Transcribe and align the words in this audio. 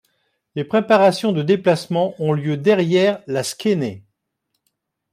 Les 0.55 0.63
préparations 0.63 1.31
de 1.31 1.43
déplacement 1.43 2.15
ont 2.17 2.33
lieu 2.33 2.57
derrière 2.57 3.21
la 3.27 3.43
skénè. 3.43 4.01